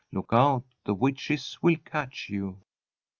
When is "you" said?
2.27-2.63